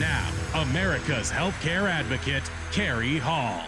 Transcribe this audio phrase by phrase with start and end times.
[0.00, 3.66] Now, America's Healthcare Advocate, Cary Hall.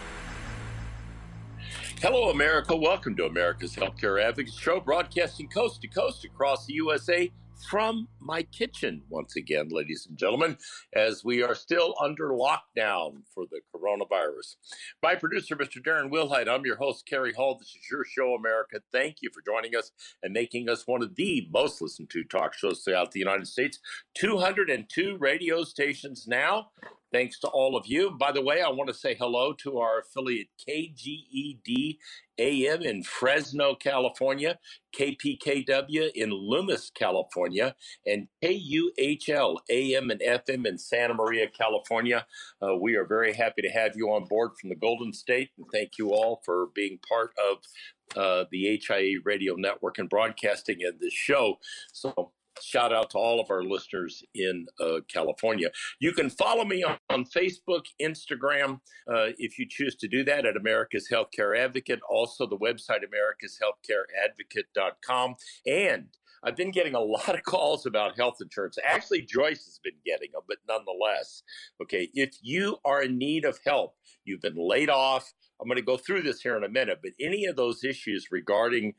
[2.01, 2.75] Hello, America.
[2.75, 7.31] Welcome to America's Healthcare Advocate Show, broadcasting coast to coast across the USA
[7.69, 10.57] from my kitchen, once again, ladies and gentlemen,
[10.93, 14.55] as we are still under lockdown for the coronavirus.
[15.01, 15.81] My producer, Mr.
[15.81, 17.57] Darren Wilhite, I'm your host, Cary Hall.
[17.57, 18.79] This is your show, America.
[18.91, 22.53] Thank you for joining us and making us one of the most listened to talk
[22.53, 23.79] shows throughout the United States.
[24.15, 26.67] 202 radio stations now.
[27.13, 28.09] Thanks to all of you.
[28.09, 31.97] By the way, I want to say hello to our affiliate KGED
[32.39, 34.57] AM in Fresno, California,
[34.97, 37.75] KPKW in Loomis, California,
[38.07, 42.25] and KUHL AM and FM in Santa Maria, California.
[42.61, 45.65] Uh, we are very happy to have you on board from the Golden State, and
[45.71, 47.57] thank you all for being part of
[48.15, 51.57] uh, the HIA radio network and broadcasting in this show.
[51.91, 55.69] So, shout out to all of our listeners in uh, California.
[55.99, 58.79] You can follow me on, on Facebook, Instagram,
[59.11, 62.01] uh, if you choose to do that at America's Healthcare Advocate.
[62.09, 65.35] Also, the website, americashealthcareadvocate.com.
[65.65, 66.09] And
[66.43, 68.79] I've been getting a lot of calls about health insurance.
[68.85, 71.43] Actually, Joyce has been getting them, but nonetheless,
[71.81, 73.95] okay, if you are in need of help,
[74.25, 77.13] you've been laid off, I'm going to go through this here in a minute, but
[77.21, 78.93] any of those issues regarding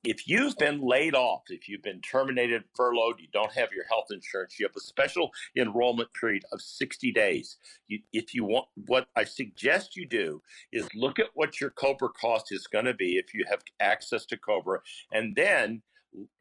[0.04, 4.06] If you've been laid off, if you've been terminated, furloughed, you don't have your health
[4.12, 7.56] insurance, you have a special enrollment period of 60 days.
[7.88, 10.40] You, if you want, what I suggest you do
[10.72, 14.24] is look at what your COBRA cost is going to be if you have access
[14.26, 14.80] to COBRA,
[15.10, 15.82] and then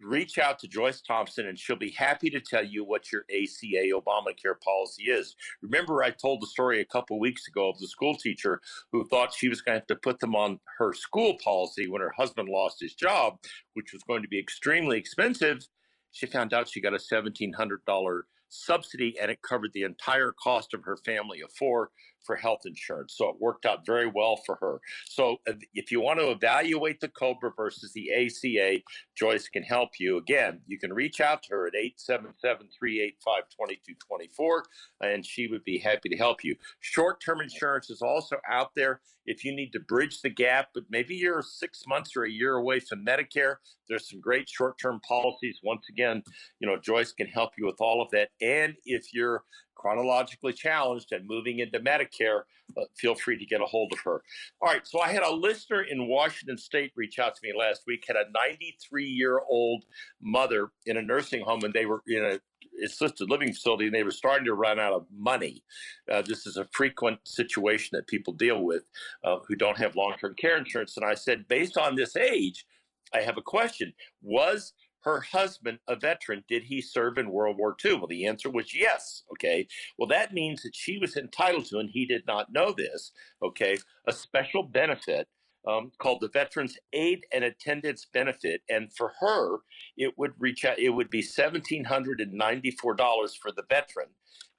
[0.01, 3.91] reach out to Joyce Thompson and she'll be happy to tell you what your ACA
[3.93, 5.35] Obamacare policy is.
[5.61, 8.61] Remember, I told the story a couple weeks ago of the school teacher
[8.91, 12.01] who thought she was going to have to put them on her school policy when
[12.01, 13.37] her husband lost his job,
[13.73, 15.67] which was going to be extremely expensive.
[16.11, 20.83] She found out she got a $1,700 subsidy and it covered the entire cost of
[20.83, 21.89] her family of four
[22.27, 23.15] for health insurance.
[23.17, 24.79] So it worked out very well for her.
[25.05, 28.83] So uh, if you want to evaluate the COBRA versus the ACA,
[29.17, 30.17] Joyce can help you.
[30.17, 34.63] Again, you can reach out to her at 877 385 2224
[35.01, 36.55] and she would be happy to help you.
[36.81, 40.83] Short term insurance is also out there if you need to bridge the gap, but
[40.89, 43.55] maybe you're six months or a year away from Medicare.
[43.87, 45.59] There's some great short term policies.
[45.63, 46.23] Once again,
[46.59, 48.29] you know, Joyce can help you with all of that.
[48.41, 49.43] And if you're
[49.77, 52.41] chronologically challenged and moving into Medicare,
[52.77, 54.21] uh, feel free to get a hold of her.
[54.61, 57.83] All right, so I had a listener in Washington State reach out to me last
[57.87, 59.85] week, had a 93 year old
[60.21, 62.39] mother in a nursing home, and they were in a
[62.83, 65.63] assisted living facility and they were starting to run out of money.
[66.11, 68.83] Uh, this is a frequent situation that people deal with
[69.23, 70.95] uh, who don't have long term care insurance.
[70.97, 72.65] And I said, based on this age,
[73.13, 73.93] I have a question.
[74.21, 74.73] Was
[75.07, 76.43] her husband a veteran?
[76.47, 77.95] Did he serve in World War II?
[77.95, 79.23] Well, the answer was yes.
[79.31, 79.67] Okay.
[79.97, 83.11] Well, that means that she was entitled to, and he did not know this,
[83.41, 83.77] okay,
[84.07, 85.27] a special benefit
[85.67, 89.59] um, called the Veterans Aid and Attendance Benefit, and for her,
[89.97, 90.79] it would reach out.
[90.79, 94.07] It would be seventeen hundred and ninety-four dollars for the veteran.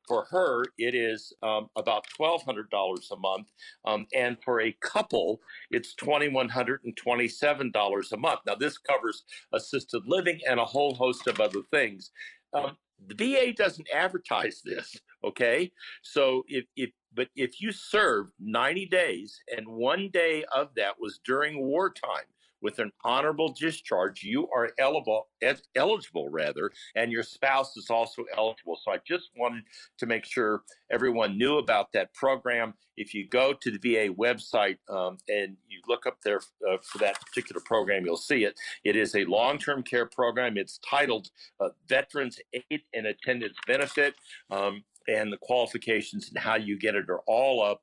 [0.09, 3.49] For her, it is um, about twelve hundred dollars a month,
[3.85, 5.41] um, and for a couple,
[5.71, 8.41] it's twenty-one hundred and twenty-seven dollars a month.
[8.47, 12.11] Now, this covers assisted living and a whole host of other things.
[12.55, 12.77] Um,
[13.07, 15.71] the VA doesn't advertise this, okay?
[16.03, 21.21] So if, if but if you served 90 days and one day of that was
[21.25, 22.27] during wartime,
[22.63, 25.29] with an honorable discharge, you are eligible,
[25.77, 28.79] eligible rather, and your spouse is also eligible.
[28.83, 29.65] So I just wanted
[29.99, 32.75] to make sure everyone knew about that program.
[32.97, 36.99] If you go to the VA website um, and you look up there uh, for
[36.99, 38.59] that particular program, you'll see it.
[38.85, 40.57] It is a long-term care program.
[40.57, 41.29] It's titled
[41.61, 44.15] uh, Veterans Aid and Attendance Benefit.
[44.51, 47.81] Um, and the qualifications and how you get it are all up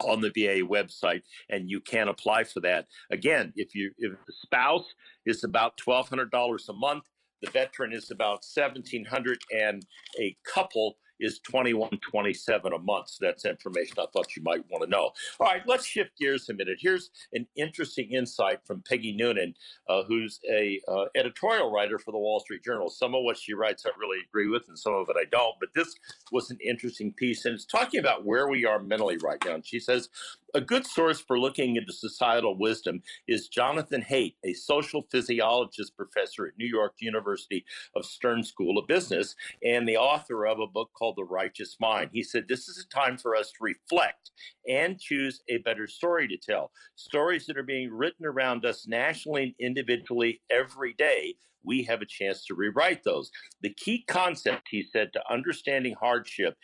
[0.00, 2.86] on the VA website, and you can apply for that.
[3.10, 4.86] Again, if you if the spouse
[5.26, 7.04] is about twelve hundred dollars a month,
[7.42, 9.84] the veteran is about seventeen hundred, and
[10.20, 13.10] a couple is 2127 a month.
[13.10, 15.10] So that's information I thought you might want to know.
[15.40, 16.78] All right, let's shift gears a minute.
[16.80, 19.54] Here's an interesting insight from Peggy Noonan,
[19.88, 22.88] uh, who's a uh, editorial writer for the Wall Street Journal.
[22.90, 25.54] Some of what she writes I really agree with, and some of it I don't.
[25.60, 25.94] But this
[26.30, 29.54] was an interesting piece, and it's talking about where we are mentally right now.
[29.54, 30.08] And she says
[30.54, 36.46] a good source for looking into societal wisdom is Jonathan Haidt, a social physiologist professor
[36.46, 37.64] at New York University
[37.96, 39.34] of Stern School of Business
[39.64, 42.10] and the author of a book called The Righteous Mind.
[42.12, 44.30] He said, This is a time for us to reflect
[44.68, 46.70] and choose a better story to tell.
[46.96, 51.34] Stories that are being written around us nationally and individually every day
[51.64, 53.30] we have a chance to rewrite those.
[53.60, 56.56] The key concept, he said, to understanding hardship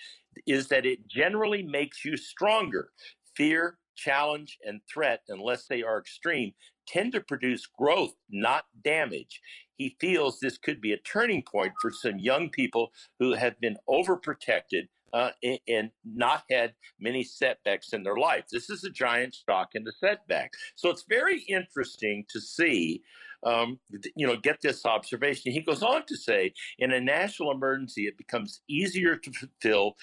[0.46, 2.90] is that it generally makes you stronger.
[3.38, 6.52] Fear, challenge, and threat, unless they are extreme,
[6.86, 9.40] tend to produce growth, not damage.
[9.76, 12.90] He feels this could be a turning point for some young people
[13.20, 15.30] who have been overprotected uh,
[15.68, 18.44] and, not had many setbacks in their life.
[18.50, 20.52] This is a giant shock in the setback.
[20.74, 23.02] So it's very interesting to see,
[23.44, 23.78] um,
[24.16, 25.52] you know, get this observation.
[25.52, 29.94] He goes on to say, in a national emergency, it becomes easier to fulfill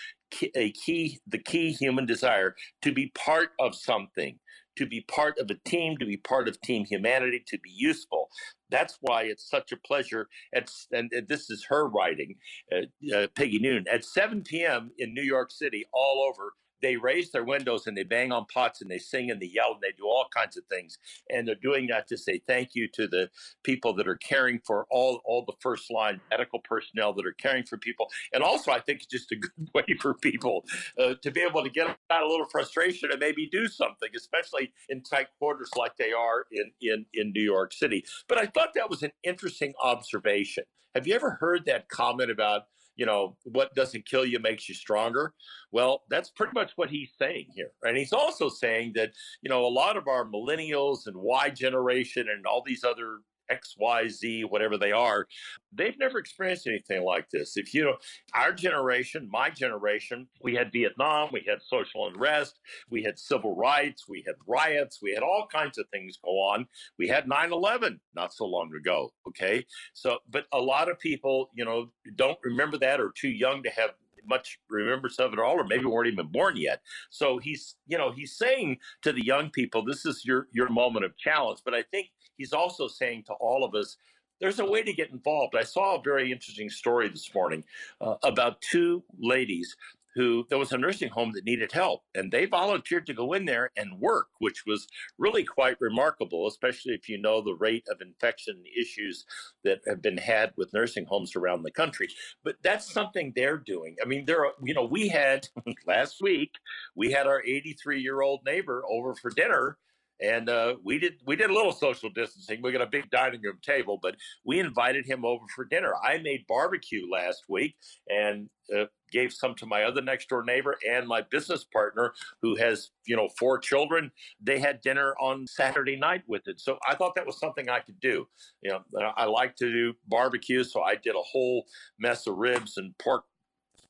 [0.56, 4.40] a key the key human desire to be part of something
[4.76, 8.30] to be part of a team to be part of team humanity to be useful.
[8.70, 12.36] That's why it's such a pleasure at and, this is her writing
[12.72, 17.32] uh, uh, peggy noon at 7 p.m in new york city all over they raise
[17.32, 19.94] their windows and they bang on pots and they sing and they yell and they
[19.98, 20.98] do all kinds of things.
[21.30, 23.30] And they're doing that to say thank you to the
[23.64, 27.64] people that are caring for all, all the first line medical personnel that are caring
[27.64, 28.08] for people.
[28.34, 30.66] And also, I think it's just a good way for people
[31.00, 34.72] uh, to be able to get out a little frustration and maybe do something, especially
[34.90, 38.06] in tight quarters like they are in, in, in New York City.
[38.28, 40.64] But I thought that was an interesting observation.
[40.94, 42.64] Have you ever heard that comment about
[42.96, 45.34] you know, what doesn't kill you makes you stronger.
[45.72, 47.72] Well, that's pretty much what he's saying here.
[47.84, 49.12] And he's also saying that,
[49.42, 53.76] you know, a lot of our millennials and Y generation and all these other X,
[53.78, 55.28] Y, Z, whatever they are,
[55.74, 57.58] they've never experienced anything like this.
[57.58, 57.98] If you know,
[58.34, 62.60] our generation, my generation, we had Vietnam, we had social unrest,
[62.90, 66.68] we had civil rights, we had riots, we had all kinds of things go on.
[66.98, 69.14] We had 9 11 not so long ago.
[69.28, 69.66] Okay.
[69.94, 73.70] So, but a lot of people, you know, don't remember that or too young to
[73.70, 73.92] have
[74.28, 76.82] much remembrance of it all, or maybe weren't even born yet.
[77.10, 81.06] So he's, you know, he's saying to the young people, this is your your moment
[81.06, 81.60] of challenge.
[81.64, 83.98] But I think he's also saying to all of us,
[84.42, 85.56] there's a way to get involved.
[85.56, 87.64] I saw a very interesting story this morning
[88.02, 89.76] uh, about two ladies
[90.16, 93.46] who there was a nursing home that needed help and they volunteered to go in
[93.46, 94.88] there and work which was
[95.18, 99.26] really quite remarkable especially if you know the rate of infection issues
[99.64, 102.08] that have been had with nursing homes around the country
[102.44, 105.48] but that's something they're doing i mean there are you know we had
[105.86, 106.52] last week
[106.96, 109.78] we had our 83 year old neighbor over for dinner
[110.22, 112.62] and uh, we did we did a little social distancing.
[112.62, 115.94] We got a big dining room table, but we invited him over for dinner.
[116.04, 117.76] I made barbecue last week
[118.10, 122.56] and uh, gave some to my other next door neighbor and my business partner who
[122.56, 124.12] has you know four children.
[124.42, 127.80] They had dinner on Saturday night with it, so I thought that was something I
[127.80, 128.28] could do.
[128.62, 131.66] You know, I like to do barbecue, so I did a whole
[132.00, 133.26] mess of ribs and pork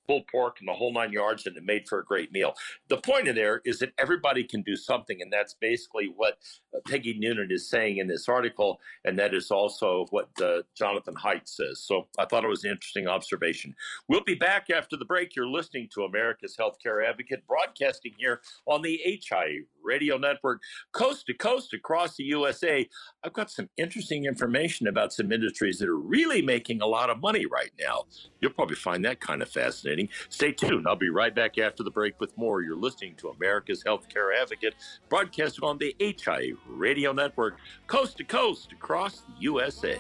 [0.06, 2.54] pulled pork and the whole nine yards, and it made for a great meal.
[2.90, 6.38] The point in there is that everybody can do something, and that's basically what
[6.74, 11.16] uh, Peggy Noonan is saying in this article, and that is also what uh, Jonathan
[11.16, 11.82] Haidt says.
[11.82, 13.76] So I thought it was an interesting observation.
[14.08, 15.36] We'll be back after the break.
[15.36, 21.34] You're listening to America's Healthcare Advocate, broadcasting here on the HI Radio Network, coast to
[21.34, 22.88] coast across the USA.
[23.24, 27.20] I've got some interesting information about some industries that are really making a lot of
[27.22, 28.06] money right now.
[28.42, 30.10] You'll probably find that kind of fascinating fascinating.
[30.30, 30.88] Stay tuned.
[30.88, 32.62] I'll be right back after the break with more.
[32.62, 34.76] You're listening to America's Healthcare Advocate,
[35.10, 39.98] broadcast on the HI Radio Network, coast to coast across the USA.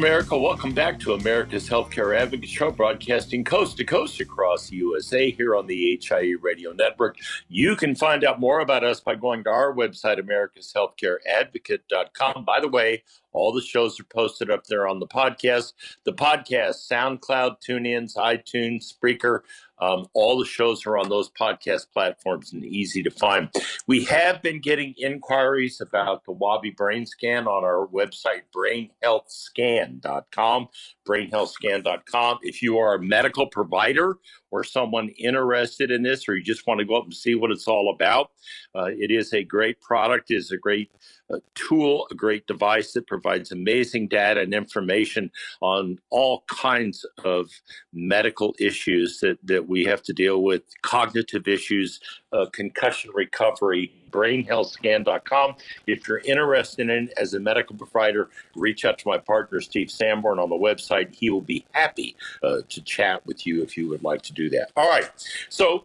[0.00, 0.38] America.
[0.38, 5.54] Welcome back to America's Healthcare Advocate Show, broadcasting coast to coast across the USA here
[5.54, 7.18] on the HIE Radio Network.
[7.50, 12.46] You can find out more about us by going to our website, americashealthcareadvocate.com.
[12.46, 13.02] By the way,
[13.32, 15.74] all the shows are posted up there on the podcast.
[16.04, 19.40] The podcast, SoundCloud, TuneIn, iTunes, Spreaker,
[19.80, 23.48] um, all the shows are on those podcast platforms and easy to find.
[23.86, 30.68] We have been getting inquiries about the WAVi brain scan on our website, brainhealthscan.com,
[31.08, 32.38] brainhealthscan.com.
[32.42, 34.18] If you are a medical provider
[34.50, 37.50] or someone interested in this, or you just want to go up and see what
[37.50, 38.32] it's all about,
[38.74, 40.90] uh, it is a great product, it is a great
[41.32, 47.50] uh, tool, a great device that provides amazing data and information on all kinds of
[47.92, 52.00] medical issues that, that we have to deal with, cognitive issues,
[52.32, 55.54] uh, concussion recovery, brainhealthscan.com.
[55.86, 59.90] If you're interested in it as a medical provider, reach out to my partner, Steve
[59.90, 61.14] Sanborn, on the website.
[61.14, 64.50] He will be happy uh, to chat with you if you would like to do
[64.50, 64.70] that.
[64.76, 65.10] All right.
[65.48, 65.84] So,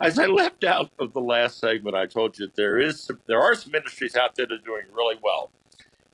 [0.00, 3.40] as I left out of the last segment, I told you there is some, there
[3.40, 5.50] are some industries out there that are doing really well.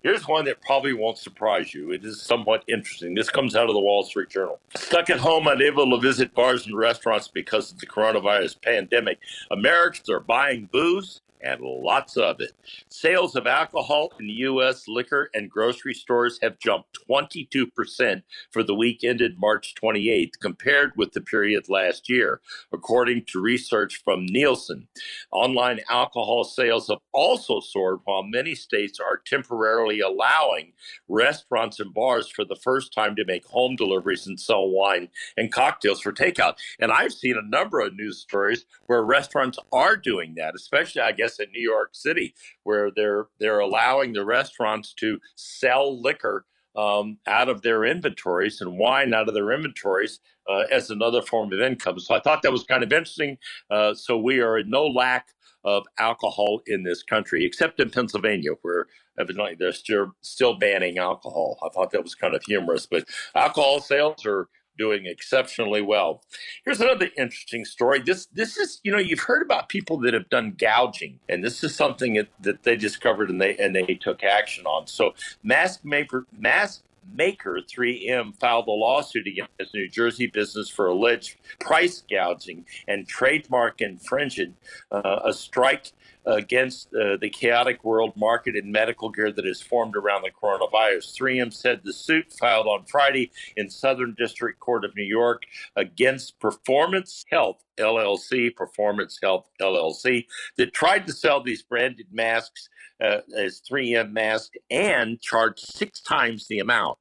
[0.02, 1.90] Here's one that probably won't surprise you.
[1.90, 3.14] It is somewhat interesting.
[3.14, 4.60] This comes out of the Wall Street Journal.
[4.76, 9.18] Stuck at home, unable to visit bars and restaurants because of the coronavirus pandemic,
[9.50, 12.52] Americans are buying booze and lots of it.
[12.88, 14.88] Sales of alcohol in U.S.
[14.88, 21.12] liquor and grocery stores have jumped 22% for the week ended March 28th compared with
[21.12, 22.40] the period last year,
[22.72, 24.88] according to research from Nielsen.
[25.30, 30.72] Online alcohol sales have also soared while many states are temporarily allowing
[31.08, 35.52] restaurants and bars for the first time to make home deliveries and sell wine and
[35.52, 36.54] cocktails for takeout.
[36.80, 41.12] And I've seen a number of news stories where restaurants are doing that, especially, I
[41.12, 46.44] guess guess in New York City, where they're they're allowing the restaurants to sell liquor
[46.76, 51.52] um, out of their inventories and wine out of their inventories uh, as another form
[51.52, 51.98] of income.
[51.98, 53.36] So I thought that was kind of interesting.
[53.70, 55.28] Uh, so we are in no lack
[55.64, 58.86] of alcohol in this country, except in Pennsylvania, where
[59.18, 61.58] evidently they're still still banning alcohol.
[61.62, 66.22] I thought that was kind of humorous, but alcohol sales are doing exceptionally well.
[66.64, 68.00] Here's another interesting story.
[68.00, 71.62] This this is you know you've heard about people that have done gouging, and this
[71.62, 74.86] is something that, that they discovered and they and they took action on.
[74.86, 76.82] So mask maker mask
[77.14, 83.80] maker 3M filed a lawsuit against New Jersey business for alleged price gouging and trademark
[83.80, 84.56] infringement.
[84.90, 85.92] Uh, a strike
[86.28, 91.16] against uh, the chaotic world market in medical gear that has formed around the coronavirus.
[91.18, 95.44] 3M said the suit filed on Friday in Southern District Court of New York
[95.76, 100.26] against Performance Health LLC, Performance Health LLC,
[100.58, 102.68] that tried to sell these branded masks
[103.02, 106.98] uh, as 3M masks and charged six times the amount.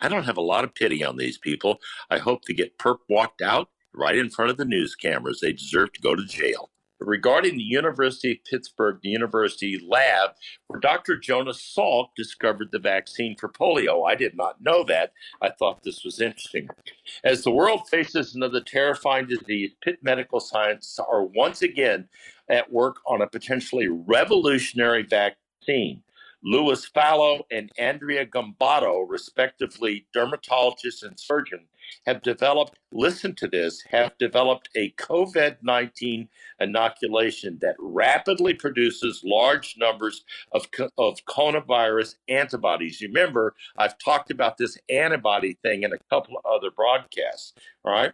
[0.00, 1.78] I don't have a lot of pity on these people.
[2.10, 5.40] I hope they get perp walked out right in front of the news cameras.
[5.40, 6.71] They deserve to go to jail
[7.06, 10.30] regarding the University of Pittsburgh, the university lab,
[10.66, 11.16] where Dr.
[11.16, 14.08] Jonas Salk discovered the vaccine for polio.
[14.08, 15.12] I did not know that.
[15.40, 16.68] I thought this was interesting.
[17.24, 22.08] As the world faces another terrifying disease, Pitt Medical Science are once again
[22.48, 26.02] at work on a potentially revolutionary vaccine.
[26.44, 31.66] Louis Falo and Andrea Gambotto, respectively dermatologist and surgeon,
[32.06, 36.28] have developed, listen to this, have developed a COVID 19
[36.60, 40.66] inoculation that rapidly produces large numbers of,
[40.98, 43.00] of coronavirus antibodies.
[43.00, 47.52] You remember, I've talked about this antibody thing in a couple of other broadcasts,
[47.84, 48.12] all right?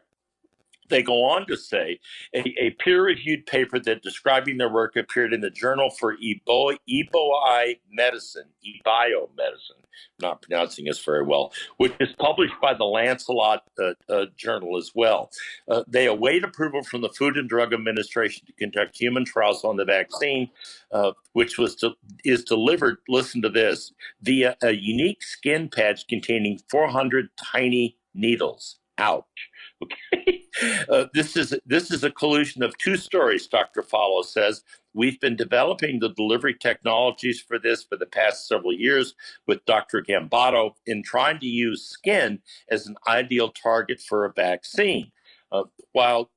[0.88, 2.00] They go on to say
[2.34, 7.78] a, a peer-reviewed paper that describing their work appeared in the Journal for Ebo, Eboi
[7.90, 9.84] Medicine, EBioMedicine.
[10.20, 14.92] Not pronouncing this very well, which is published by the Lancelot uh, uh, Journal as
[14.94, 15.30] well.
[15.68, 19.76] Uh, they await approval from the Food and Drug Administration to conduct human trials on
[19.76, 20.50] the vaccine,
[20.92, 21.92] uh, which was to,
[22.24, 22.98] is delivered.
[23.08, 23.92] Listen to this
[24.22, 28.78] via a unique skin patch containing 400 tiny needles.
[28.98, 29.47] Ouch.
[29.82, 30.34] Okay.
[30.88, 33.46] Uh, this is this is a collusion of two stories.
[33.46, 33.80] Dr.
[33.80, 39.14] Falo says we've been developing the delivery technologies for this for the past several years
[39.46, 40.02] with Dr.
[40.02, 45.12] Gambotto in trying to use skin as an ideal target for a vaccine.
[45.52, 46.28] Uh, while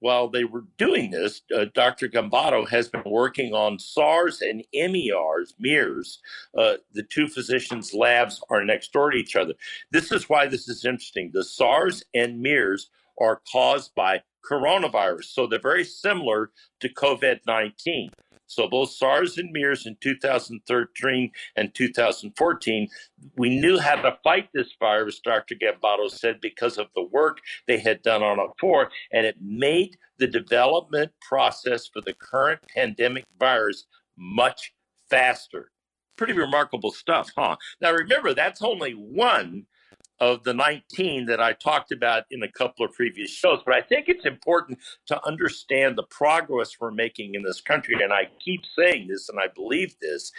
[0.00, 2.08] while they were doing this, uh, Dr.
[2.08, 6.20] Gambotto has been working on SARS and MERS, MERS.
[6.56, 9.54] Uh, the two physicians' labs are next door to each other.
[9.90, 11.30] This is why this is interesting.
[11.32, 12.90] The SARS and MERS
[13.20, 15.24] are caused by coronavirus.
[15.24, 16.50] So they're very similar
[16.80, 18.10] to COVID 19.
[18.48, 22.88] So both SARS and MERS in 2013 and 2014,
[23.36, 25.54] we knew how to fight this virus, Dr.
[25.54, 29.96] Gambotto said, because of the work they had done on it before, and it made
[30.18, 33.86] the development process for the current pandemic virus
[34.16, 34.72] much
[35.08, 35.70] faster.
[36.16, 37.56] Pretty remarkable stuff, huh?
[37.80, 39.66] Now remember, that's only one
[40.20, 43.60] of the 19 that I talked about in a couple of previous shows.
[43.64, 47.96] But I think it's important to understand the progress we're making in this country.
[48.02, 50.32] And I keep saying this, and I believe this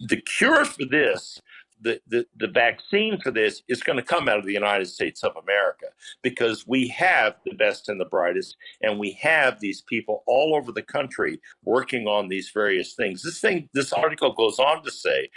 [0.00, 1.40] the cure for this.
[1.82, 5.22] The, the, the vaccine for this is going to come out of the United States
[5.22, 5.88] of America
[6.22, 10.72] because we have the best and the brightest, and we have these people all over
[10.72, 13.22] the country working on these various things.
[13.22, 15.28] This thing, this article goes on to say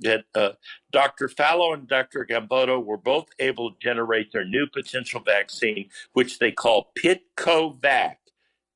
[0.00, 0.50] that uh,
[0.92, 1.28] Dr.
[1.28, 2.26] Falo and Dr.
[2.28, 8.16] Gambotto were both able to generate their new potential vaccine, which they call PittCoVacc.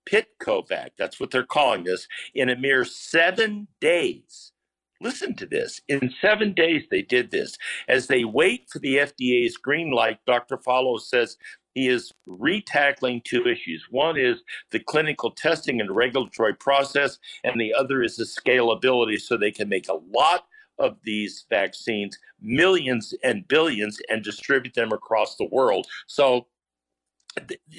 [0.09, 4.53] PittCoVacc, that's what they're calling this, in a mere seven days.
[5.01, 5.81] Listen to this.
[5.89, 7.57] In seven days, they did this.
[7.89, 10.57] As they wait for the FDA's green light, Dr.
[10.57, 11.37] Falo says
[11.75, 13.87] he is retackling two issues.
[13.91, 19.37] One is the clinical testing and regulatory process, and the other is the scalability so
[19.37, 20.47] they can make a lot
[20.79, 25.87] of these vaccines, millions and billions, and distribute them across the world.
[26.07, 26.47] So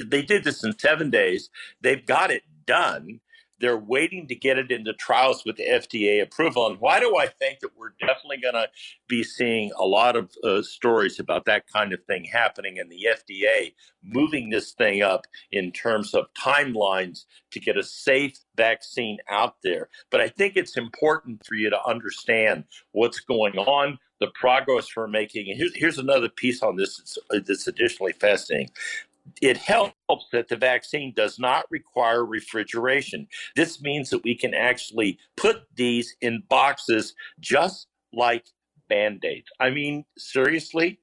[0.04, 1.50] they did this in seven days.
[1.82, 3.20] They've got it done.
[3.60, 6.68] They're waiting to get it into trials with FDA approval.
[6.68, 8.68] And why do I think that we're definitely going to
[9.08, 13.08] be seeing a lot of uh, stories about that kind of thing happening and the
[13.10, 19.56] FDA moving this thing up in terms of timelines to get a safe vaccine out
[19.64, 19.90] there?
[20.10, 25.08] But I think it's important for you to understand what's going on the progress we're
[25.08, 25.50] making.
[25.50, 27.18] And here's, here's another piece on this that's,
[27.48, 28.70] that's additionally fascinating
[29.42, 29.96] it helps
[30.32, 33.28] that the vaccine does not require refrigeration.
[33.56, 38.46] This means that we can actually put these in boxes just like
[38.88, 39.48] band aids.
[39.60, 41.00] I mean, seriously,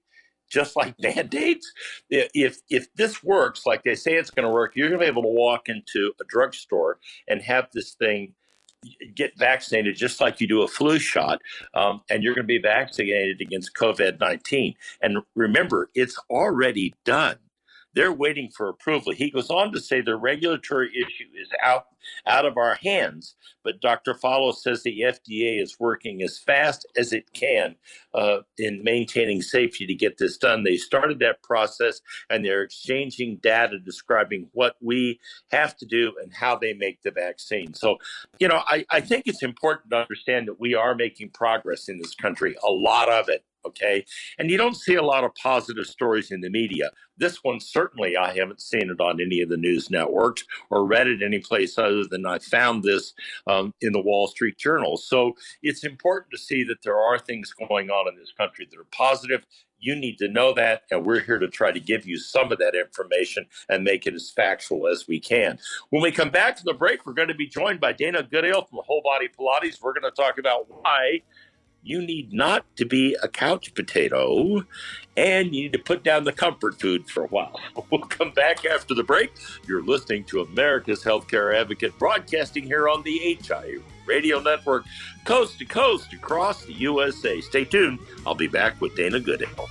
[0.51, 1.71] just like band aids.
[2.11, 5.11] If if this works like they say it's going to work, you're going to be
[5.11, 8.35] able to walk into a drugstore and have this thing
[9.15, 11.41] get vaccinated just like you do a flu shot,
[11.75, 14.75] um, and you're going to be vaccinated against COVID 19.
[15.03, 17.37] And remember, it's already done.
[17.97, 19.13] They're waiting for approval.
[19.13, 21.87] He goes on to say the regulatory issue is out
[22.25, 24.15] out of our hands, but Dr.
[24.15, 27.75] Falo says the FDA is working as fast as it can
[28.15, 30.63] uh, in maintaining safety to get this done.
[30.63, 35.19] They started that process and they're exchanging data describing what we
[35.51, 37.75] have to do and how they make the vaccine.
[37.75, 37.97] So,
[38.39, 41.99] you know, I, I think it's important to understand that we are making progress in
[41.99, 44.05] this country, a lot of it okay?
[44.39, 46.91] And you don't see a lot of positive stories in the media.
[47.19, 51.07] This one, certainly, I haven't seen it on any of the news networks or read
[51.07, 53.15] it anyplace other than I found this
[53.47, 54.97] um, in the Wall Street Journal.
[54.97, 58.79] So it's important to see that there are things going on in this country that
[58.79, 59.47] are positive.
[59.79, 62.59] You need to know that, and we're here to try to give you some of
[62.59, 65.59] that information and make it as factual as we can.
[65.91, 68.65] When we come back from the break, we're going to be joined by Dana Goodale
[68.65, 69.83] from Whole Body Pilates.
[69.83, 71.23] We're going to talk about why
[71.87, 74.65] you need not to be a couch potato
[75.17, 77.59] and you need to put down the comfort food for a while.
[77.91, 79.33] We'll come back after the break.
[79.69, 84.85] You're listening to America's Healthcare Advocate broadcasting here on the HI Radio Network,
[85.25, 87.41] coast to coast across the USA.
[87.41, 88.01] Stay tuned.
[88.27, 89.69] I'll be back with Dana Goodale.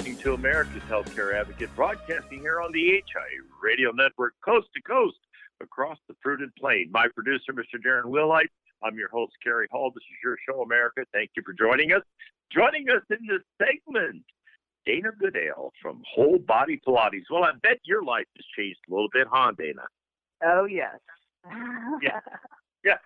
[0.00, 3.28] Listening to America's Healthcare Advocate, broadcasting here on the HI
[3.62, 5.18] Radio Network, coast to coast
[5.60, 6.88] across the fruited plain.
[6.90, 7.78] My producer, Mr.
[7.86, 8.48] Darren Wilhite.
[8.82, 9.92] I'm your host, Cary Hall.
[9.94, 11.02] This is your show, America.
[11.12, 12.00] Thank you for joining us.
[12.50, 14.24] Joining us in this segment,
[14.86, 17.24] Dana Goodale from Whole Body Pilates.
[17.30, 19.82] Well, I bet your life has changed a little bit, huh, Dana?
[20.42, 20.96] Oh, yes.
[22.00, 22.20] Yeah.
[22.82, 22.96] Yeah,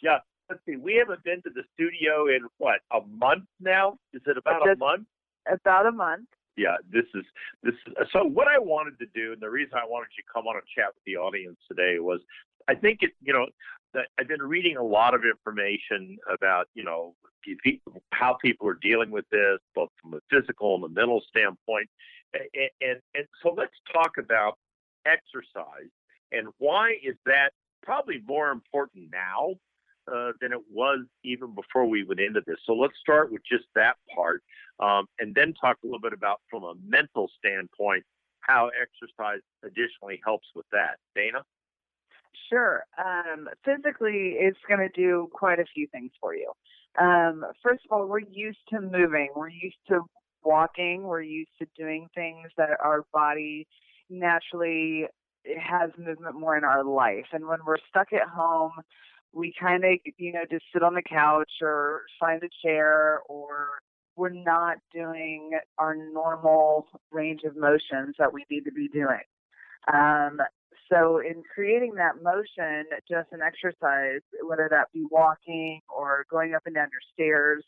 [0.00, 0.18] yeah.
[0.48, 0.76] Let's see.
[0.76, 3.96] We haven't been to the studio in what a month now.
[4.12, 5.08] Is it about a month?
[5.50, 6.28] About a month.
[6.56, 7.24] Yeah, this is
[7.62, 7.74] this.
[8.12, 10.56] So what I wanted to do, and the reason I wanted you to come on
[10.56, 12.20] and chat with the audience today was,
[12.68, 13.46] I think it, you know,
[14.18, 17.14] I've been reading a lot of information about, you know,
[18.12, 21.88] how people are dealing with this, both from a physical and a mental standpoint,
[22.32, 24.58] and and, and so let's talk about
[25.06, 25.90] exercise
[26.34, 27.50] and why is that
[27.82, 29.54] probably more important now
[30.12, 32.56] uh, than it was even before we went into this.
[32.66, 34.42] So let's start with just that part,
[34.80, 38.04] um, and then talk a little bit about from a mental standpoint
[38.40, 40.98] how exercise additionally helps with that.
[41.14, 41.42] Dana?
[42.50, 42.84] Sure.
[42.98, 46.52] Um, physically, it's going to do quite a few things for you.
[47.00, 49.30] Um, first of all, we're used to moving.
[49.34, 50.00] We're used to
[50.44, 51.04] walking.
[51.04, 53.66] We're used to doing things that our body
[54.10, 55.06] naturally
[55.58, 57.26] has movement more in our life.
[57.32, 58.72] And when we're stuck at home,
[59.34, 63.68] we kind of, you know, just sit on the couch or find a chair or
[64.16, 69.24] we're not doing our normal range of motions that we need to be doing.
[69.92, 70.38] Um,
[70.90, 76.62] so in creating that motion, just an exercise, whether that be walking or going up
[76.66, 77.64] and down your stairs,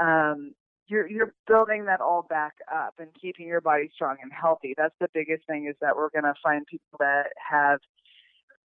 [0.00, 0.52] um,
[0.86, 4.74] you're you're building that all back up and keeping your body strong and healthy.
[4.76, 7.80] That's the biggest thing is that we're going to find people that have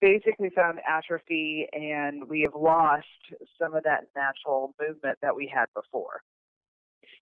[0.01, 3.07] basically found atrophy and we have lost
[3.61, 6.23] some of that natural movement that we had before.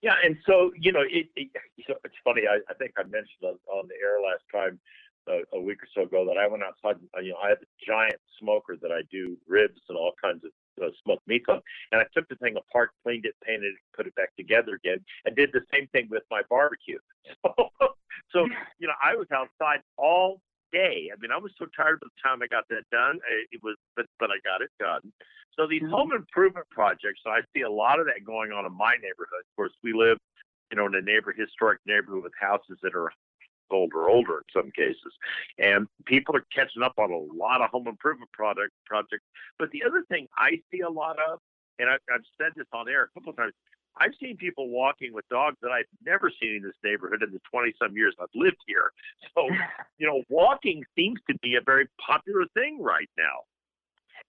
[0.02, 2.42] Yeah, and so you know, it, it it's funny.
[2.48, 4.78] I, I think I mentioned on, on the air last time
[5.28, 7.00] uh, a week or so ago that I went outside.
[7.16, 10.42] uh, You know, I have a giant smoker that I do ribs and all kinds
[10.44, 10.50] of
[10.84, 11.60] uh, smoked meats on,
[11.92, 14.98] and I took the thing apart, cleaned it, painted it, put it back together again,
[15.24, 16.98] and did the same thing with my barbecue.
[18.34, 20.40] So, so you know, I was outside all
[20.72, 21.10] day.
[21.12, 23.18] I mean, I was so tired by the time I got that done.
[23.50, 25.12] It was, but but I got it done.
[25.54, 25.90] So these Mhm.
[25.90, 29.40] home improvement projects, I see a lot of that going on in my neighborhood.
[29.40, 30.18] Of course, we live,
[30.70, 33.12] you know, in a neighbor historic neighborhood with houses that are
[33.70, 35.12] older, older in some cases,
[35.58, 39.24] and people are catching up on a lot of home improvement product projects.
[39.58, 41.40] But the other thing I see a lot of,
[41.78, 43.54] and I, I've said this on air a couple of times,
[43.96, 47.40] I've seen people walking with dogs that I've never seen in this neighborhood in the
[47.50, 48.90] 20 some years I've lived here.
[49.34, 49.48] So,
[49.98, 53.46] you know, walking seems to be a very popular thing right now.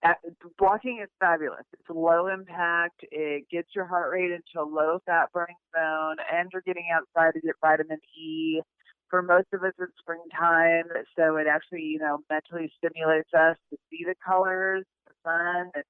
[0.03, 0.13] Uh,
[0.59, 1.65] walking is fabulous.
[1.73, 3.05] It's low impact.
[3.11, 7.33] It gets your heart rate into a low fat burning zone, and you're getting outside
[7.33, 8.61] to get vitamin E.
[9.09, 10.85] For most of us, it's springtime,
[11.17, 15.83] so it actually, you know, mentally stimulates us to see the colors, the sun, and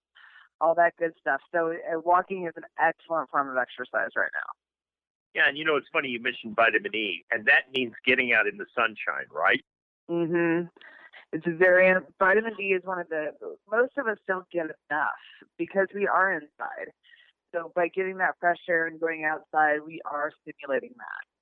[0.62, 1.42] all that good stuff.
[1.54, 4.52] So, uh, walking is an excellent form of exercise right now.
[5.34, 8.48] Yeah, and you know, it's funny you mentioned vitamin E, and that means getting out
[8.48, 9.64] in the sunshine, right?
[10.10, 10.70] Mm Mhm.
[11.34, 13.34] It's a very vitamin D is one of the
[13.70, 15.24] most of us don't get enough
[15.58, 16.94] because we are inside.
[17.54, 21.35] So by getting that fresh air and going outside, we are stimulating that.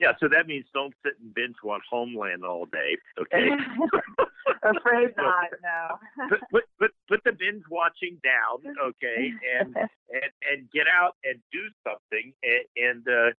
[0.00, 3.48] Yeah, so that means don't sit and binge watch Homeland all day, okay?
[4.64, 6.28] Afraid not, no.
[6.28, 9.30] put, put put put the binge watching down, okay,
[9.60, 13.30] and and and get out and do something and and uh,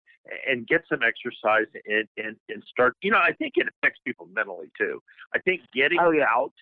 [0.47, 2.95] and get some exercise and, and and start.
[3.01, 5.01] You know, I think it affects people mentally too.
[5.33, 6.25] I think getting Oh, yeah.
[6.29, 6.53] out.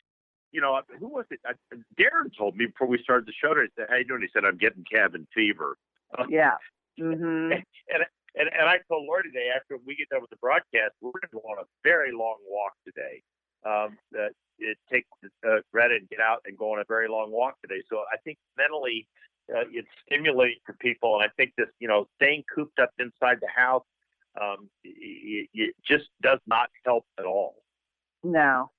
[0.51, 1.39] You know, who was it?
[1.45, 1.53] I,
[1.99, 3.51] Darren told me before we started the show.
[3.51, 5.77] I said, "How you doing?" He said, "I'm getting cabin fever."
[6.29, 6.57] yeah.
[6.99, 7.51] Mm-hmm.
[7.53, 8.03] And and
[8.35, 11.29] and and I told Lori today after we get done with the broadcast, we're going
[11.29, 13.21] to go on a very long walk today.
[13.65, 15.07] Um, that it takes
[15.47, 17.81] uh, Greta and get out and go on a very long walk today.
[17.89, 19.07] So I think mentally,
[19.49, 23.37] uh, it's stimulating for people, and I think this, you know, staying cooped up inside
[23.41, 23.85] the house,
[24.41, 27.55] um, it, it just does not help at all.
[28.23, 28.71] No.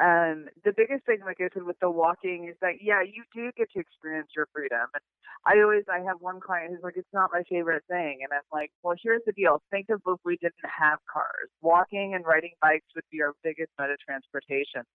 [0.00, 3.52] Um, the biggest thing, like I said, with the walking is that yeah, you do
[3.56, 4.88] get to experience your freedom.
[4.94, 5.04] And
[5.44, 8.48] I always, I have one client who's like, it's not my favorite thing, and I'm
[8.52, 9.62] like, well, here's the deal.
[9.70, 11.52] Think of if we didn't have cars.
[11.60, 14.88] Walking and riding bikes would be our biggest mode of transportation,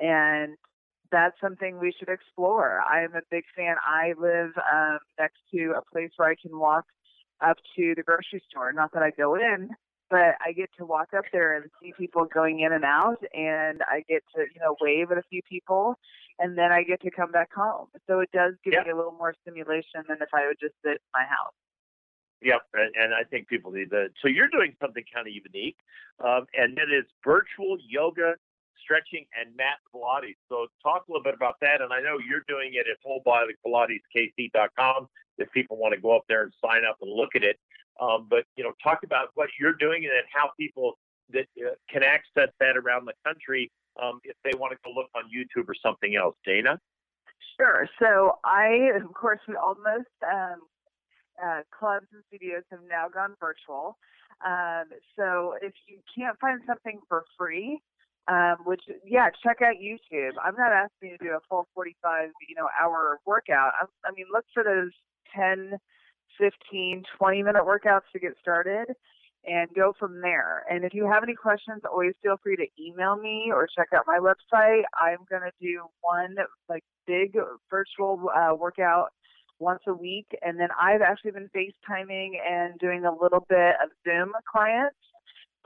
[0.00, 0.56] and
[1.12, 2.80] that's something we should explore.
[2.90, 3.76] I am a big fan.
[3.86, 6.84] I live um, next to a place where I can walk
[7.40, 8.72] up to the grocery store.
[8.72, 9.70] Not that I go in,
[10.10, 13.80] but I get to walk up there and see people going in and out, and
[13.88, 15.96] I get to you know wave at a few people,
[16.38, 17.86] and then I get to come back home.
[18.06, 18.82] So it does give Yeah.
[18.84, 21.54] me a little more stimulation than if I would just sit in my house.
[22.42, 24.10] Yep, and, and I think people need that.
[24.22, 25.76] So you're doing something kind of unique,
[26.24, 28.34] um, and it is virtual yoga,
[28.82, 30.36] stretching, and mat Pilates.
[30.48, 31.82] So talk a little bit about that.
[31.82, 36.42] And I know you're doing it at wholebodypilateskc.com if people want to go up there
[36.42, 37.58] and sign up and look at it.
[38.00, 40.98] Um, but you know, talk about what you're doing and how people
[41.32, 43.70] that uh, can access that around the country
[44.02, 46.36] um, if they want to go look on YouTube or something else.
[46.44, 46.78] Dana.
[47.56, 47.88] Sure.
[47.98, 50.60] So I, of course, we almost um,
[51.42, 53.98] uh, clubs and studios have now gone virtual.
[54.44, 54.84] Um,
[55.16, 57.80] so if you can't find something for free,
[58.28, 60.32] um, which yeah, check out YouTube.
[60.42, 63.72] I'm not asking you to do a full 45 you know hour workout.
[63.80, 64.92] I'm, I mean, look for those
[65.34, 65.78] 10,
[66.38, 68.86] 15, 20 minute workouts to get started.
[69.48, 70.64] And go from there.
[70.68, 74.04] And if you have any questions, always feel free to email me or check out
[74.06, 74.82] my website.
[74.94, 76.36] I'm going to do one
[76.68, 77.38] like big
[77.70, 79.08] virtual uh, workout
[79.58, 80.26] once a week.
[80.42, 84.96] And then I've actually been FaceTiming and doing a little bit of Zoom clients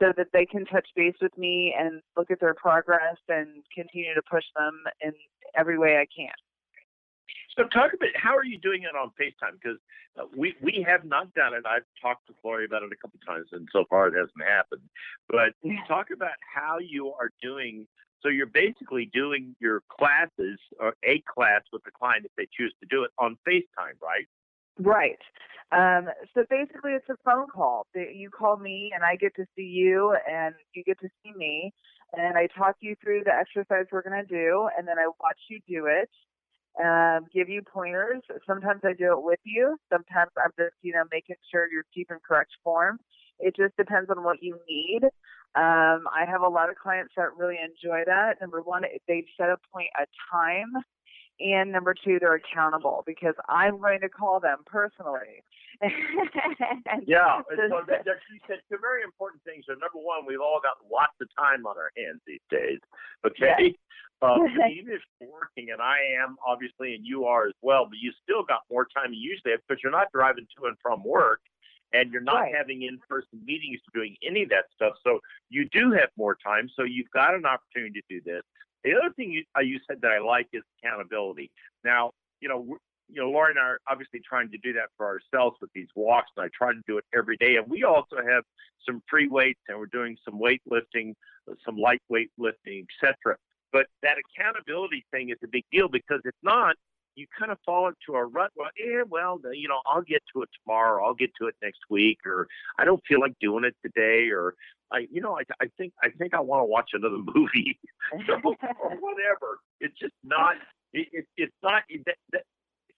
[0.00, 4.14] so that they can touch base with me and look at their progress and continue
[4.14, 5.12] to push them in
[5.56, 6.34] every way I can.
[7.56, 9.60] So talk about how are you doing it on FaceTime?
[9.62, 9.78] Because
[10.18, 11.64] uh, we we have not done it.
[11.66, 14.82] I've talked to Lori about it a couple times, and so far it hasn't happened.
[15.28, 15.54] But
[15.86, 17.86] talk about how you are doing.
[18.22, 22.74] So you're basically doing your classes or a class with the client if they choose
[22.80, 24.26] to do it on FaceTime, right?
[24.78, 25.18] Right.
[25.72, 27.86] Um, so basically, it's a phone call.
[27.94, 31.32] That You call me, and I get to see you, and you get to see
[31.36, 31.72] me,
[32.14, 35.38] and I talk you through the exercise we're going to do, and then I watch
[35.48, 36.08] you do it,
[36.82, 38.22] um, give you pointers.
[38.46, 39.76] Sometimes I do it with you.
[39.92, 42.98] Sometimes I'm just, you know, making sure you're keeping correct form.
[43.38, 45.04] It just depends on what you need.
[45.56, 48.40] Um, I have a lot of clients that really enjoy that.
[48.40, 50.72] Number one, they set a point a time
[51.40, 55.42] and number two, they're accountable because I'm going to call them personally.
[57.06, 57.42] Yeah.
[57.50, 59.64] so- that, that, you said two very important things.
[59.66, 62.78] So number one, we've all got lots of time on our hands these days.
[63.26, 63.74] Okay.
[64.22, 67.86] Um, and even if you're working, and I am obviously, and you are as well,
[67.86, 70.66] but you still got more time than you usually have because you're not driving to
[70.66, 71.40] and from work,
[71.92, 72.54] and you're not Right.
[72.54, 74.94] having in-person meetings or doing any of that stuff.
[75.02, 75.20] So
[75.50, 76.68] you do have more time.
[76.76, 78.42] So you've got an opportunity to do this.
[78.84, 81.50] The other thing you, uh, you said that I like is accountability.
[81.84, 85.06] Now, you know, you know, Laura and I are obviously trying to do that for
[85.06, 87.56] ourselves with these walks, and I try to do it every day.
[87.56, 88.44] And we also have
[88.86, 91.14] some free weights, and we're doing some weightlifting,
[91.50, 93.36] uh, some lightweight lifting, etc.
[93.72, 96.76] But that accountability thing is a big deal because if not,
[97.16, 98.50] you kind of fall into a rut.
[98.56, 101.04] Well, yeah, well, you know, I'll get to it tomorrow.
[101.04, 104.54] I'll get to it next week, or I don't feel like doing it today, or
[104.94, 107.78] I, you know, I, I think I think I want to watch another movie,
[108.26, 109.58] so, or whatever.
[109.80, 110.56] It's just not.
[110.92, 112.42] It, it, it's not that, that.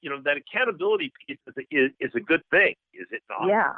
[0.03, 3.49] You know, that accountability piece is, a- is is a good thing, is it not?
[3.49, 3.73] yeah.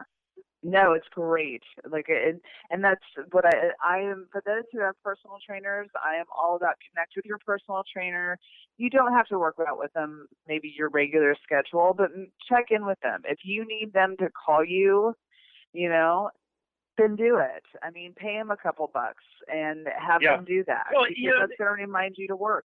[0.65, 1.63] No, it's great.
[1.89, 5.89] Like, and and that's what I I am for those who have personal trainers.
[6.05, 8.37] I am all about connect with your personal trainer.
[8.77, 12.11] You don't have to work out with them maybe your regular schedule, but
[12.49, 13.23] check in with them.
[13.25, 15.15] If you need them to call you,
[15.73, 16.31] you know,
[16.99, 17.65] then do it.
[17.83, 20.37] I mean, pay them a couple bucks and have Yeah.
[20.37, 22.67] them do that Well, because you know, that's going to remind you to work.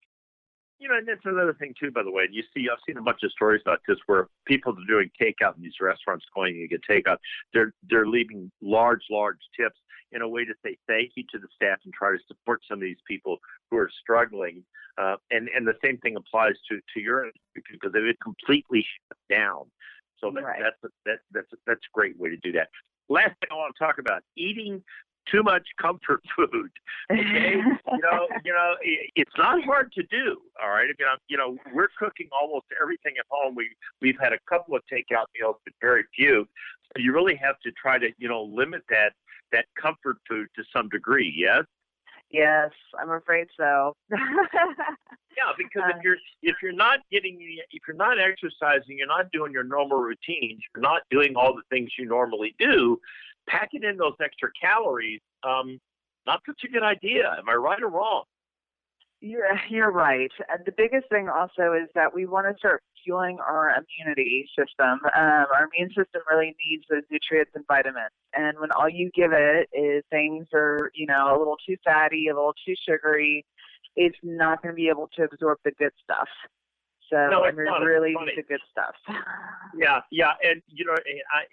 [0.79, 2.23] You know, and that's another thing too, by the way.
[2.23, 5.11] And you see, I've seen a bunch of stories about this where people are doing
[5.21, 7.17] takeout in these restaurants going to get takeout.
[7.53, 9.79] They're they're leaving large, large tips
[10.11, 12.79] in a way to say thank you to the staff and try to support some
[12.79, 13.37] of these people
[13.69, 14.63] who are struggling.
[14.97, 18.81] Uh, and and the same thing applies to to your industry because they've been completely
[18.81, 19.69] shut down.
[20.19, 20.61] So that, Right.
[20.61, 22.69] that's a, that, that's a, that's a great way to do that.
[23.11, 24.83] Last thing I want to talk about: eating
[25.31, 26.71] too much comfort food
[27.11, 27.55] okay?
[27.95, 30.87] You know you know i- it's not hard to do all right?
[30.97, 33.53] You know you know we're cooking almost everything at home.
[33.55, 33.69] We
[34.01, 36.47] we've had a couple of takeout meals but very few.
[36.87, 39.11] So you really have to try to you know limit that
[39.51, 41.65] that comfort food to some degree yes
[42.31, 43.93] yes, I'm afraid so.
[44.11, 47.39] yeah because Uh, if you're if you're not getting
[47.71, 51.61] if you're not exercising you're not doing your normal routines you're not doing all the
[51.69, 52.99] things you normally do
[53.47, 55.79] packing in those extra calories um
[56.25, 57.35] not such a good idea.
[57.37, 58.23] Am I right or wrong?
[59.21, 60.31] You're you're right.
[60.49, 64.99] And the biggest thing also is that we want to start fueling our immunity system.
[65.15, 68.11] Um, our immune system really needs those nutrients and vitamins.
[68.33, 71.75] And when all you give it is things that are, you know, a little too
[71.83, 73.45] fatty, a little too sugary,
[73.95, 76.27] it's not going to be able to absorb the good stuff.
[77.09, 77.81] So No, it's not.
[77.81, 78.31] really It's funny.
[78.37, 78.95] the good stuff.
[79.75, 81.43] Yeah, yeah, and you know, I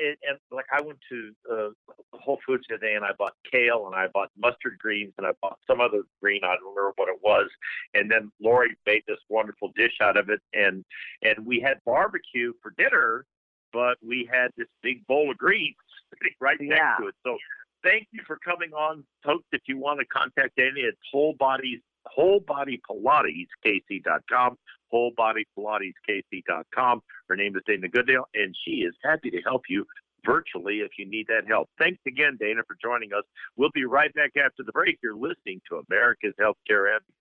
[0.00, 1.68] and, and like I went to uh,
[2.12, 5.58] Whole Foods today and I bought kale and I bought mustard greens and I bought
[5.66, 7.48] some other green I don't remember what it was,
[7.94, 10.84] and then Lori made this wonderful dish out of it, and
[11.22, 13.24] and we had barbecue for dinner,
[13.72, 15.76] but we had this big bowl of greens
[16.14, 16.74] sitting right Yeah.
[16.74, 17.14] next to it.
[17.24, 17.36] So
[17.84, 19.44] thank you for coming on, folks.
[19.52, 21.80] If you want to contact Danny, it's Whole Bodies
[22.14, 24.56] Whole Body Pilates KC.com.
[24.90, 27.00] Whole Body Pilates KC.com.
[27.28, 29.84] Her name is Dana Goodale, and she is happy to help you
[30.24, 31.68] virtually if you need that help.
[31.78, 33.24] Thanks again, Dana, for joining us.
[33.56, 34.98] We'll be right back after the break.
[35.02, 37.14] You're listening to America's Healthcare Advocate,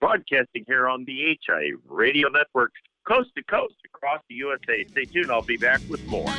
[0.00, 2.72] broadcasting here on the HIA Radio Network,
[3.06, 4.84] coast to coast across the USA.
[4.88, 5.30] Stay tuned.
[5.30, 6.32] I'll be back with more.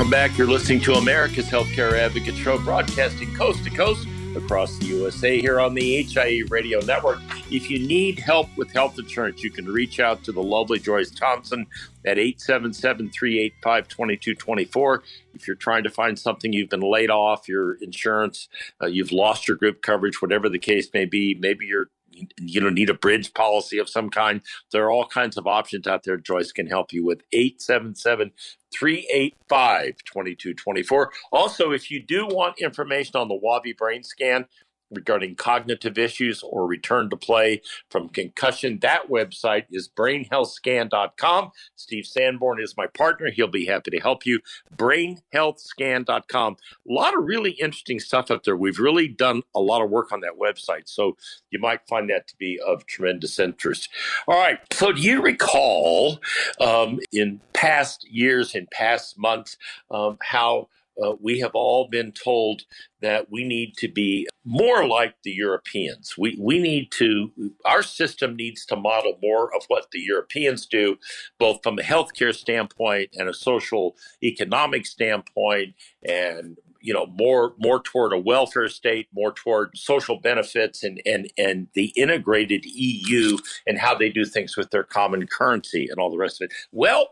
[0.00, 0.38] Welcome back.
[0.38, 5.60] You're listening to America's Healthcare Advocate Show, broadcasting coast to coast across the USA here
[5.60, 7.20] on the HIE Radio Network.
[7.50, 11.10] If you need help with health insurance, you can reach out to the lovely Joyce
[11.10, 11.66] Thompson
[12.06, 15.02] at 877 385 2224.
[15.34, 18.48] If you're trying to find something, you've been laid off, your insurance,
[18.82, 21.90] uh, you've lost your group coverage, whatever the case may be, maybe you're
[22.38, 24.40] you know need a bridge policy of some kind
[24.72, 28.32] there are all kinds of options out there joyce can help you with 877
[28.72, 31.12] 385 2224.
[31.32, 34.46] Also, if you do want information on the WAVi brain scan
[34.90, 41.50] regarding cognitive issues or return to play from concussion, that website is brainhealthscan.com.
[41.76, 43.30] Steve Sanborn is my partner.
[43.30, 44.40] He'll be happy to help you.
[44.76, 46.56] Brainhealthscan.com.
[46.88, 48.56] A lot of really interesting stuff up there.
[48.56, 51.16] We've really done a lot of work on that website, so
[51.50, 53.88] you might find that to be of tremendous interest.
[54.26, 54.58] All right.
[54.72, 56.20] So, do you recall
[56.60, 59.56] um, in past years, in past months,
[59.90, 60.68] um, how
[61.02, 62.62] uh, we have all been told
[63.00, 66.14] that we need to be more like the Europeans.
[66.16, 67.30] We we need to
[67.64, 70.96] our system needs to model more of what the Europeans do,
[71.38, 77.82] both from a healthcare standpoint and a social economic standpoint, and you know more more
[77.82, 83.36] toward a welfare state, more toward social benefits, and and and the integrated EU
[83.66, 86.56] and how they do things with their common currency and all the rest of it.
[86.72, 87.10] Well,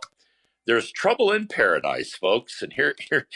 [0.66, 3.26] there's trouble in paradise, folks, and here here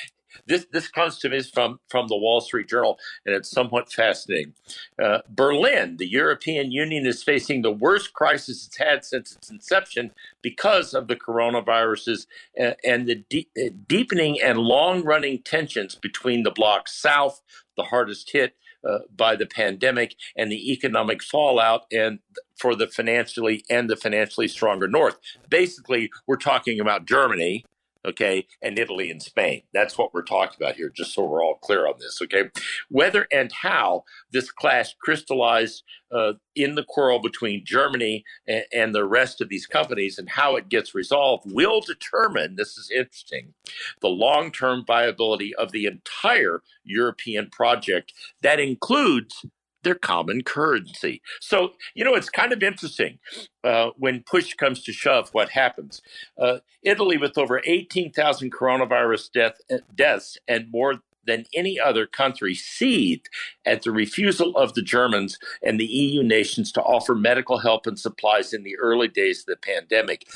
[0.47, 4.55] this this comes to me from from the Wall Street Journal, and it's somewhat fascinating.
[5.03, 10.13] Uh, Berlin, the European Union, is facing the worst crisis it's had since its inception
[10.41, 16.43] because of the coronaviruses and, and the de- uh, deepening and long running tensions between
[16.43, 17.43] the bloc south,
[17.77, 18.55] the hardest hit.
[18.85, 22.19] Uh, by the pandemic and the economic fallout, and
[22.57, 25.19] for the financially and the financially stronger North.
[25.49, 27.65] Basically, we're talking about Germany,
[28.05, 29.63] okay, and Italy and Spain.
[29.73, 32.51] That's what we're talking about here, just so we're all clear on this, okay?
[32.89, 39.05] Whether and how this clash crystallized uh, in the quarrel between Germany and, and the
[39.05, 43.55] rest of these companies and how it gets resolved will determine, this is interesting,
[44.01, 48.13] the long term viability of the entire European project
[48.43, 49.45] that includes
[49.83, 51.23] their common currency.
[51.41, 53.19] So, you know, it's kind of interesting
[53.65, 56.03] uh, when push comes to shove what happens.
[56.39, 62.55] Uh, Italy, with over 18,000 coronavirus death, uh, deaths and more than any other country,
[62.55, 63.29] seethed
[63.65, 67.99] at the refusal of the Germans and the EU nations to offer medical help and
[67.99, 70.27] supplies in the early days of the pandemic.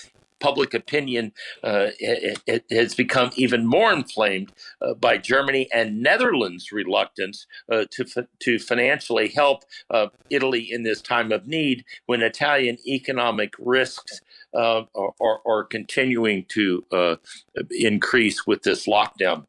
[0.40, 1.33] Public opinion
[1.64, 7.85] uh, it, it has become even more inflamed uh, by Germany and Netherlands' reluctance uh,
[7.90, 13.55] to fi- to financially help uh, Italy in this time of need when Italian economic
[13.59, 14.20] risks
[14.55, 17.16] uh, are, are, are continuing to uh,
[17.70, 19.46] increase with this lockdown.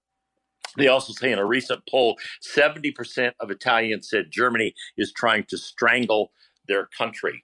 [0.78, 2.17] They also say in a recent poll,
[2.56, 6.32] 70% of Italians said Germany is trying to strangle
[6.67, 7.43] their country.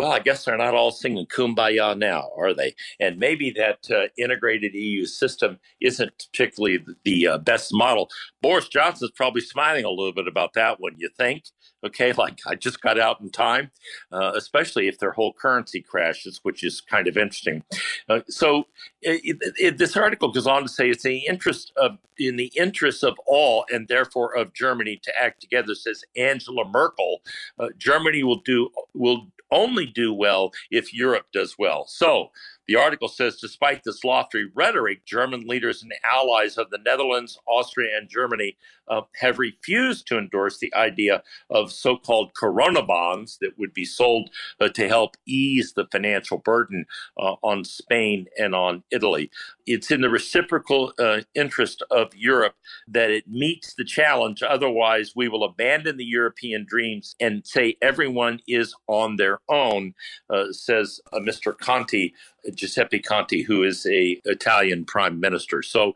[0.00, 2.74] Well, I guess they're not all singing kumbaya now, are they?
[2.98, 8.08] And maybe that uh, integrated EU system isn't particularly the, uh, best model.
[8.40, 11.44] Boris Johnson's probably smiling a little bit about that one, you think?
[11.84, 13.72] Okay, like I just got out in time,
[14.10, 17.62] uh, especially if their whole currency crashes, which is kind of interesting.
[18.08, 18.64] Uh, so
[19.02, 22.52] it, it, this article goes on to say it's in the interest of in the
[22.56, 25.74] interest of all, and therefore of Germany to act together.
[25.74, 27.22] Says Angela Merkel,
[27.58, 31.86] uh, Germany will do will only do well if Europe does well.
[31.88, 32.30] So
[32.70, 37.96] the article says despite this lofty rhetoric, German leaders and allies of the Netherlands, Austria,
[37.96, 43.58] and Germany uh, have refused to endorse the idea of so called corona bonds that
[43.58, 44.30] would be sold
[44.60, 46.84] uh, to help ease the financial burden
[47.18, 49.32] uh, on Spain and on Italy.
[49.72, 52.54] It's in the reciprocal uh, interest of Europe
[52.88, 54.42] that it meets the challenge.
[54.42, 59.94] Otherwise, we will abandon the European dreams and say everyone is on their own,
[60.28, 61.56] uh, says uh, Mr.
[61.56, 62.10] Conte,
[62.54, 65.62] Giuseppe Conte, who is a Italian prime minister.
[65.62, 65.92] So,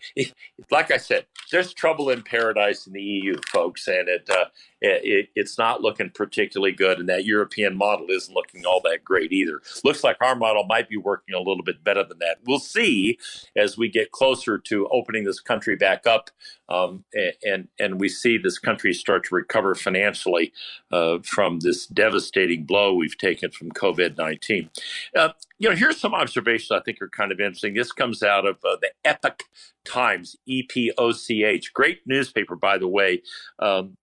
[0.70, 4.46] like I said, there's trouble in paradise in the EU, folks, and it, uh,
[4.80, 6.98] it, it's not looking particularly good.
[6.98, 9.60] And that European model isn't looking all that great either.
[9.84, 12.38] Looks like our model might be working a little bit better than that.
[12.44, 13.18] We'll see
[13.56, 16.30] as we get closer to opening this country back up,
[16.68, 17.04] um,
[17.44, 20.52] and and we see this country start to recover financially
[20.92, 24.70] uh, from this devastating blow we've taken from COVID nineteen.
[25.16, 27.74] Uh, you know, here's some observations I think are kind of interesting.
[27.74, 29.42] This comes out of uh, the Epoch
[29.84, 31.72] Times, E P O C H.
[31.72, 33.22] Great newspaper, by the way.
[33.58, 33.96] Um,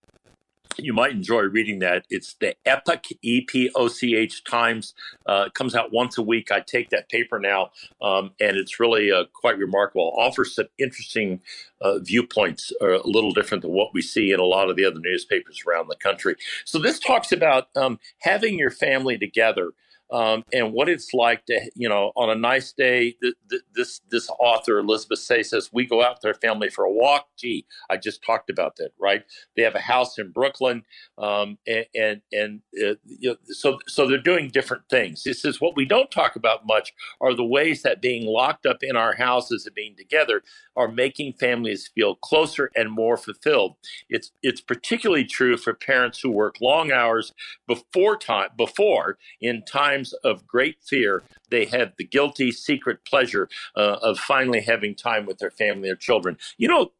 [0.78, 2.06] you might enjoy reading that.
[2.10, 4.94] It's the Epoch E P O C H Times.
[5.26, 6.50] Uh, comes out once a week.
[6.50, 7.70] I take that paper now,
[8.00, 10.12] um, and it's really uh, quite remarkable.
[10.16, 11.40] Offers some interesting
[11.80, 14.84] uh, viewpoints, uh, a little different than what we see in a lot of the
[14.84, 16.36] other newspapers around the country.
[16.64, 19.72] So this talks about um, having your family together
[20.10, 23.16] um, and what it's like to, you know, on a nice day.
[23.20, 26.84] Th- th- this this author Elizabeth Say says we go out with our family for
[26.84, 27.26] a walk.
[27.36, 29.24] Gee, I just talked about that, right?
[29.56, 30.84] They have a house in Brooklyn,
[31.18, 35.24] um, and and, and uh, you know, so so they're doing different things.
[35.24, 38.78] This is what we don't talk about much are the ways that being locked up
[38.82, 40.42] in our houses and being together
[40.76, 43.76] are making families feel closer and more fulfilled.
[44.08, 47.32] It's it's particularly true for parents who work long hours
[47.66, 53.98] before time before in times of great fear they have the guilty secret pleasure uh,
[54.02, 56.36] of finally having time with their family or children.
[56.58, 56.92] You know,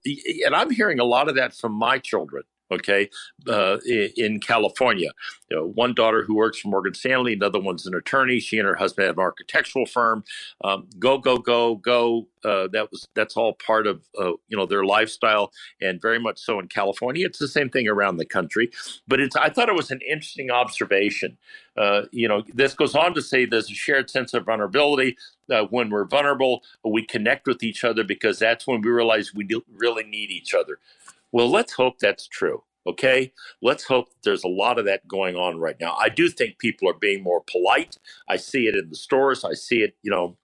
[0.44, 3.10] and I'm hearing a lot of that from my children okay,
[3.48, 3.78] uh,
[4.16, 5.10] in California.
[5.50, 8.40] You know, one daughter who works for Morgan Stanley, another one's an attorney.
[8.40, 10.24] She and her husband have an architectural firm.
[10.64, 12.26] Um, go, go, go, go.
[12.44, 16.38] Uh, that was that's all part of uh, you know their lifestyle, and very much
[16.38, 17.26] so in California.
[17.26, 18.70] It's the same thing around the country,
[19.08, 21.38] but it's I thought it was an interesting observation.
[21.76, 25.16] Uh, you know, this goes on to say there's a shared sense of vulnerability.
[25.50, 29.46] Uh, when we're vulnerable, we connect with each other because that's when we realize we
[29.76, 30.78] really need each other.
[31.32, 32.62] Well, let's hope that's true.
[32.86, 35.96] Okay, let's hope there's a lot of that going on right now.
[35.96, 37.98] I do think people are being more polite.
[38.28, 39.44] I see it in the stores.
[39.44, 40.36] I see it, you know,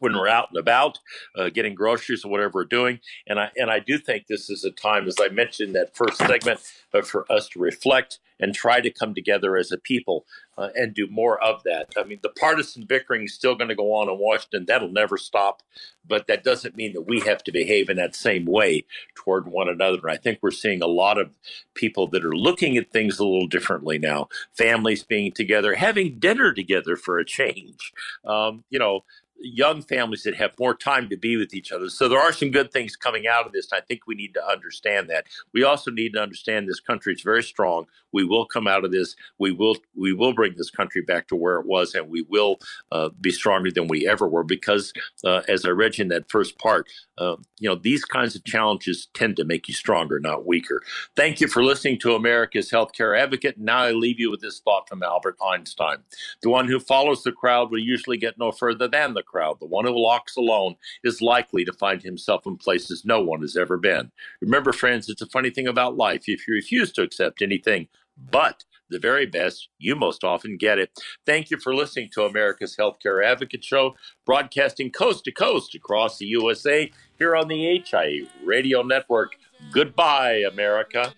[0.00, 0.98] when we're out and about,
[1.36, 3.00] uh, getting groceries or whatever we're doing.
[3.26, 6.18] And I and I do think this is a time, as I mentioned that first
[6.18, 6.60] segment,
[6.92, 10.24] uh, for us to reflect and try to come together as a people
[10.56, 11.92] uh, and do more of that.
[11.96, 14.64] I mean, the partisan bickering is still going to go on in Washington.
[14.66, 15.62] That'll never stop.
[16.06, 18.84] But that doesn't mean that we have to behave in that same way
[19.14, 19.98] toward one another.
[20.02, 21.36] And I think we're seeing a lot of
[21.74, 24.28] people that are looking at things a little differently now.
[24.56, 27.92] Families being together, having dinner together for a change.
[28.24, 29.04] Um, you know,
[29.40, 31.88] young families that have more time to be with each other.
[31.88, 33.72] So there are some good things coming out of this.
[33.72, 35.26] I think we need to understand that.
[35.52, 37.86] We also need to understand this country is very strong.
[38.12, 39.14] We will come out of this.
[39.38, 42.58] We will we will bring this country back to where it was, and we will
[42.90, 44.44] uh, be stronger than we ever were.
[44.44, 44.92] Because
[45.24, 49.08] uh, as I read in that first part, uh, you know these kinds of challenges
[49.14, 50.82] tend to make you stronger, not weaker.
[51.16, 53.58] Thank you for listening to America's Healthcare Advocate.
[53.58, 55.98] Now I leave you with this thought from Albert Einstein:
[56.42, 59.58] the one who follows the crowd will usually get no further than the crowd.
[59.60, 63.56] The one who walks alone is likely to find himself in places no one has
[63.56, 64.10] ever been.
[64.40, 66.24] Remember, friends, it's a funny thing about life.
[66.26, 70.90] If you refuse to accept anything but the very best, you most often get it.
[71.26, 76.26] Thank you for listening to America's Healthcare Advocate Show, broadcasting coast to coast across the
[76.26, 79.36] USA here on the HIA Radio Network.
[79.72, 81.12] Goodbye, America.